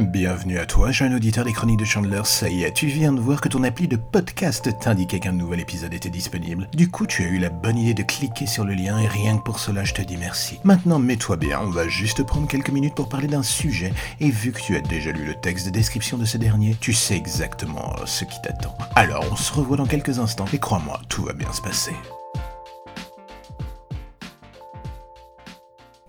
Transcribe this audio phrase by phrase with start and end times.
[0.00, 2.20] Bienvenue à toi, jeune auditeur des chroniques de Chandler.
[2.22, 5.58] Ça y est, tu viens de voir que ton appli de podcast t'indiquait qu'un nouvel
[5.58, 6.68] épisode était disponible.
[6.72, 9.38] Du coup, tu as eu la bonne idée de cliquer sur le lien et rien
[9.38, 10.60] que pour cela, je te dis merci.
[10.62, 13.92] Maintenant, mets-toi bien, on va juste prendre quelques minutes pour parler d'un sujet.
[14.20, 16.92] Et vu que tu as déjà lu le texte de description de ce dernier, tu
[16.92, 18.76] sais exactement ce qui t'attend.
[18.94, 21.94] Alors, on se revoit dans quelques instants et crois-moi, tout va bien se passer.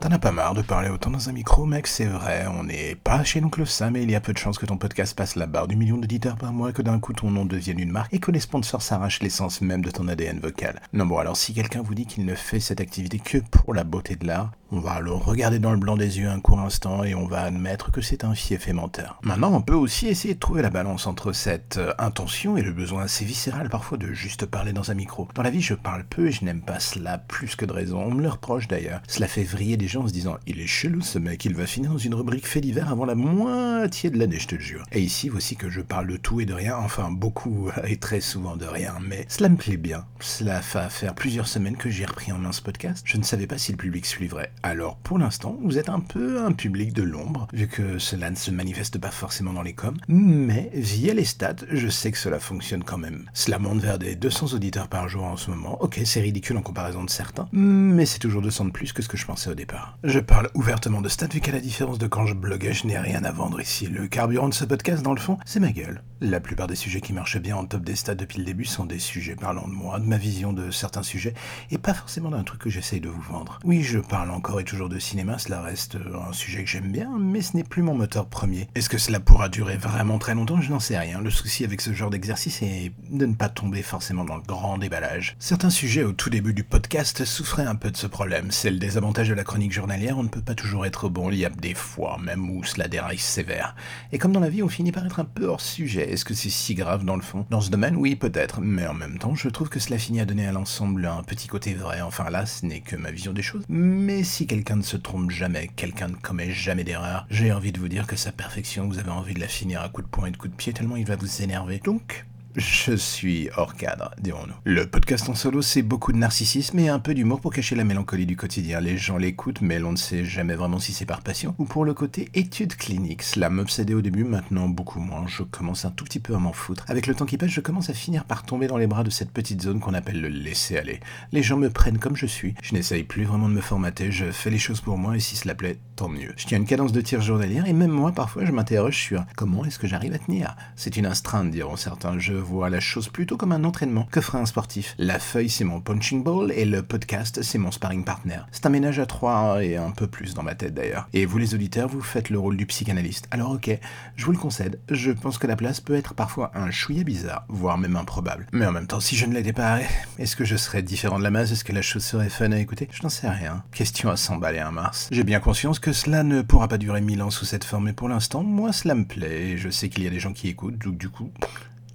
[0.10, 2.96] T'en as pas marre de parler autant dans un micro, mec, c'est vrai, on n'est
[2.96, 5.36] pas chez l'oncle Sam et il y a peu de chances que ton podcast passe
[5.36, 8.11] la barre du million d'auditeurs par mois, que d'un coup ton nom devienne une marque
[8.11, 10.82] et que les sponsors s'arrachent l'essence même de ton ADN vocal.
[10.93, 13.83] Non bon, alors si quelqu'un vous dit qu'il ne fait cette activité que pour la
[13.83, 17.04] beauté de l'art, on va alors regarder dans le blanc des yeux un court instant
[17.04, 19.19] et on va admettre que c'est un fief menteur.
[19.24, 22.71] Maintenant, on peut aussi essayer de trouver la balance entre cette euh, intention et le
[22.71, 25.28] besoin assez viscéral parfois de juste parler dans un micro.
[25.33, 28.00] Dans la vie, je parle peu et je n'aime pas cela plus que de raison.
[28.00, 29.02] On me le reproche d'ailleurs.
[29.07, 31.66] Cela fait vriller des gens en se disant il est chelou ce mec, il va
[31.66, 34.84] finir dans une rubrique fait divers avant la moitié de l'année, je te le jure.
[34.92, 38.22] Et ici, voici que je parle de tout et de rien, enfin beaucoup et très
[38.22, 40.06] souvent de rien, mais cela me plaît bien.
[40.19, 43.03] Cela va faire plusieurs semaines que j'ai repris en main ce podcast.
[43.06, 44.52] Je ne savais pas si le public suivrait.
[44.64, 48.36] Alors pour l'instant, vous êtes un peu un public de l'ombre, vu que cela ne
[48.36, 52.39] se manifeste pas forcément dans les coms, mais via les stats, je sais que cela
[52.39, 53.30] fonctionne quand même.
[53.34, 55.81] Cela monte vers des 200 auditeurs par jour en ce moment.
[55.81, 59.08] Ok, c'est ridicule en comparaison de certains, mais c'est toujours 200 de plus que ce
[59.08, 59.88] que je pensais au départ.
[60.03, 62.97] Je parle ouvertement de stats, vu qu'à la différence de quand je bloguais, je n'ai
[62.97, 63.87] rien à vendre ici.
[63.87, 66.01] Le carburant de ce podcast, dans le fond, c'est ma gueule.
[66.21, 68.85] La plupart des sujets qui marchent bien en top des stats depuis le début sont
[68.85, 71.33] des sujets parlant de moi, de ma vision de certains sujets,
[71.71, 73.59] et pas forcément d'un truc que j'essaye de vous vendre.
[73.63, 76.91] Oui, je parle encore et toujours de cinéma, cela reste euh, un sujet que j'aime
[76.91, 78.67] bien, mais ce n'est plus mon moteur premier.
[78.75, 80.61] Est-ce que cela pourra durer vraiment très longtemps?
[80.61, 81.21] Je n'en sais rien.
[81.21, 84.77] Le souci avec ce genre d'exercice est de ne pas tomber forcément dans le grand
[84.77, 85.35] déballage.
[85.39, 88.51] Certains sujets au tout début du podcast souffraient un peu de ce problème.
[88.51, 91.45] C'est le désavantage de la chronique on ne peut pas toujours être bon, il y
[91.45, 93.75] a des fois même où cela déraille sévère.
[94.11, 96.11] Et comme dans la vie, on finit par être un peu hors sujet.
[96.11, 97.45] Est-ce que c'est si grave dans le fond?
[97.49, 100.25] Dans ce domaine, oui, peut-être, mais en même temps, je trouve que cela finit à
[100.25, 102.01] donner à l'ensemble un petit côté vrai.
[102.01, 103.63] Enfin là, ce n'est que ma vision des choses.
[103.69, 107.79] Mais si quelqu'un ne se trompe jamais, quelqu'un ne commet jamais d'erreur, j'ai envie de
[107.79, 110.28] vous dire que sa perfection, vous avez envie de la finir à coups de poing
[110.28, 111.79] et de coups de pied tellement il va vous énerver.
[111.79, 112.25] Donc,
[112.59, 114.53] je suis hors cadre, dirons-nous.
[114.66, 117.84] Le podcast en solo, c'est beaucoup de narcissisme et un peu d'humour pour cacher la
[117.84, 118.81] mélancolie du quotidien.
[118.81, 121.86] Les gens l'écoutent, mais l'on ne sait jamais vraiment si c'est par passion ou pour
[121.86, 123.24] le côté études cliniques.
[123.24, 125.25] Cela m'obsédait au début, maintenant beaucoup moins.
[125.28, 126.84] Je commence un tout petit peu à m'en foutre.
[126.88, 129.09] Avec le temps qui passe, je commence à finir par tomber dans les bras de
[129.09, 131.00] cette petite zone qu'on appelle le laisser aller.
[131.31, 132.56] Les gens me prennent comme je suis.
[132.62, 135.36] Je n'essaye plus vraiment de me formater, je fais les choses pour moi et si
[135.36, 136.34] cela plaît, tant mieux.
[136.36, 139.66] Je tiens une cadence de tir journalière et même moi, parfois, je m'interroge sur comment
[139.66, 140.56] est-ce que j'arrive à tenir.
[140.76, 142.20] C'est une astreinte, diront certains.
[142.20, 144.95] Je vois la chose plutôt comme un entraînement que ferait un sportif.
[144.97, 148.39] La feuille, c'est mon punching ball et le podcast, c'est mon sparring partner.
[148.51, 151.07] C'est un ménage à trois et un peu plus dans ma tête d'ailleurs.
[151.13, 153.27] Et vous, les auditeurs, vous faites le rôle du psychanalyste.
[153.29, 153.69] Alors, ok,
[154.15, 157.45] je vous le concède, je pense que la place peut être parfois un chouïa bizarre,
[157.49, 158.47] voire même improbable.
[158.51, 159.79] Mais en même temps, si je ne l'étais pas,
[160.17, 161.51] est-ce que je serais différent de la masse?
[161.51, 162.87] Est-ce que la chose serait fun à écouter?
[162.91, 163.63] Je n'en sais rien.
[163.71, 165.07] Question à s'emballer un mars.
[165.11, 167.93] J'ai bien conscience que cela ne pourra pas durer mille ans sous cette forme, mais
[167.93, 170.47] pour l'instant, moi, cela me plaît et je sais qu'il y a des gens qui
[170.47, 171.31] écoutent, donc du coup,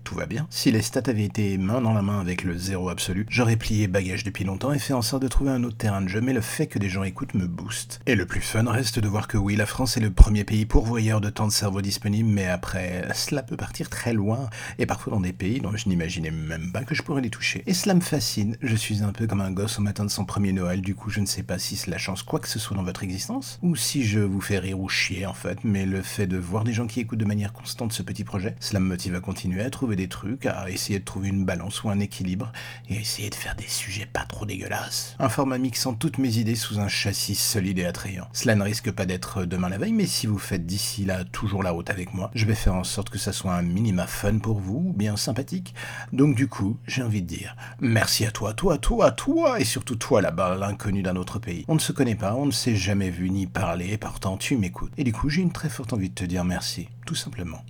[0.04, 0.46] tout va bien.
[0.50, 3.88] Si les stats avaient été main dans la main avec le zéro absolu, j'aurais plié
[3.88, 6.32] bagage depuis longtemps et fait en sorte de trouver un autre terrain de jeu, mais
[6.32, 8.00] le fait que des gens écoutent me booste.
[8.06, 10.66] Et le plus fun reste de voir que oui, la France est le premier pays
[10.66, 14.48] pourvoyeur de temps de cerveau disponible, mais après, cela peut partir très loin,
[14.78, 17.62] et parfois dans des pays dont je n'imaginais même pas que je pourrais les toucher.
[17.66, 20.24] Et cela me fascine, je suis un peu comme un gosse au matin de son
[20.24, 22.76] premier Noël, du coup je ne sais pas si cela change quoi que ce soit
[22.76, 26.02] dans votre existence, ou si je vous fais rire ou chier en fait, mais le
[26.02, 28.86] fait de voir des gens qui écoutent de manière constante ce petit projet, cela me
[28.86, 32.52] motive à continuer à des trucs, à essayer de trouver une balance ou un équilibre,
[32.88, 35.16] et à essayer de faire des sujets pas trop dégueulasses.
[35.18, 38.28] Un format mixant toutes mes idées sous un châssis solide et attrayant.
[38.32, 41.62] Cela ne risque pas d'être demain la veille, mais si vous faites d'ici là toujours
[41.62, 44.38] la route avec moi, je vais faire en sorte que ça soit un minima fun
[44.38, 45.74] pour vous, bien sympathique.
[46.12, 49.96] Donc du coup, j'ai envie de dire, merci à toi, toi, toi, toi, et surtout
[49.96, 51.64] toi là-bas, l'inconnu d'un autre pays.
[51.68, 54.56] On ne se connaît pas, on ne s'est jamais vu ni parlé, et pourtant tu
[54.56, 54.92] m'écoutes.
[54.96, 57.64] Et du coup, j'ai une très forte envie de te dire merci, tout simplement.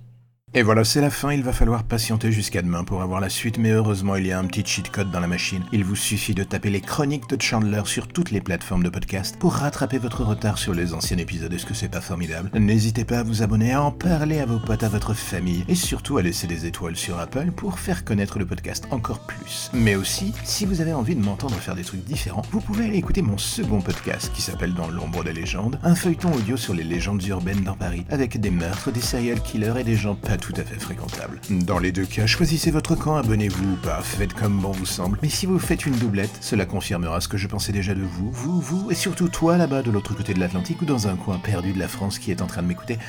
[0.57, 3.57] Et voilà, c'est la fin, il va falloir patienter jusqu'à demain pour avoir la suite,
[3.57, 5.61] mais heureusement il y a un petit cheat code dans la machine.
[5.73, 9.35] Il vous suffit de taper les chroniques de Chandler sur toutes les plateformes de podcast
[9.37, 11.51] pour rattraper votre retard sur les anciens épisodes.
[11.51, 12.51] Est-ce que c'est pas formidable?
[12.57, 15.75] N'hésitez pas à vous abonner, à en parler à vos potes, à votre famille, et
[15.75, 19.69] surtout à laisser des étoiles sur Apple pour faire connaître le podcast encore plus.
[19.73, 22.97] Mais aussi, si vous avez envie de m'entendre faire des trucs différents, vous pouvez aller
[22.99, 26.85] écouter mon second podcast qui s'appelle Dans l'ombre des légendes, un feuilleton audio sur les
[26.85, 30.61] légendes urbaines dans Paris, avec des meurtres, des serial killers et des gens pas tout
[30.61, 31.41] à fait fréquentable.
[31.49, 35.17] Dans les deux cas, choisissez votre camp, abonnez-vous ou pas, faites comme bon vous semble.
[35.23, 38.31] Mais si vous faites une doublette, cela confirmera ce que je pensais déjà de vous,
[38.31, 41.39] vous, vous, et surtout toi là-bas de l'autre côté de l'Atlantique ou dans un coin
[41.39, 42.99] perdu de la France qui est en train de m'écouter.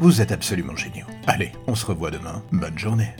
[0.00, 1.06] Vous êtes absolument géniaux.
[1.28, 2.42] Allez, on se revoit demain.
[2.50, 3.14] Bonne journée.